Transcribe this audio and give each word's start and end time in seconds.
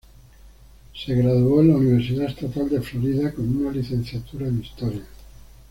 Se 0.95 1.13
graduó 1.13 1.61
en 1.61 1.67
la 1.67 1.75
Universidad 1.75 2.29
Estatal 2.31 2.67
de 2.69 2.81
Florida 2.81 3.31
con 3.33 3.47
una 3.55 3.71
Licenciatura 3.71 4.47
en 4.47 4.59
Historia. 4.63 5.03